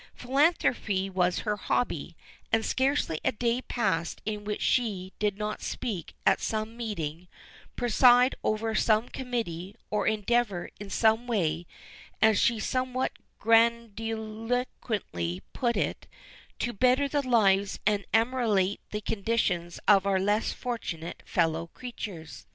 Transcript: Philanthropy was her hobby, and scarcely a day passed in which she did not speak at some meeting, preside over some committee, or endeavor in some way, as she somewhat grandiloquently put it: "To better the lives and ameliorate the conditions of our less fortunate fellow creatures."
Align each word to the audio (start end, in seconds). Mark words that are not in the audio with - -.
Philanthropy 0.15 1.11
was 1.11 1.39
her 1.41 1.55
hobby, 1.57 2.17
and 2.51 2.65
scarcely 2.65 3.19
a 3.23 3.31
day 3.31 3.61
passed 3.61 4.19
in 4.25 4.43
which 4.43 4.59
she 4.63 5.13
did 5.19 5.37
not 5.37 5.61
speak 5.61 6.15
at 6.25 6.41
some 6.41 6.75
meeting, 6.75 7.27
preside 7.75 8.33
over 8.43 8.73
some 8.73 9.09
committee, 9.09 9.75
or 9.91 10.07
endeavor 10.07 10.71
in 10.79 10.89
some 10.89 11.27
way, 11.27 11.67
as 12.19 12.39
she 12.39 12.59
somewhat 12.59 13.11
grandiloquently 13.37 15.43
put 15.53 15.77
it: 15.77 16.07
"To 16.57 16.73
better 16.73 17.07
the 17.07 17.21
lives 17.21 17.77
and 17.85 18.03
ameliorate 18.11 18.79
the 18.89 19.01
conditions 19.01 19.79
of 19.87 20.07
our 20.07 20.19
less 20.19 20.51
fortunate 20.51 21.21
fellow 21.27 21.67
creatures." 21.67 22.47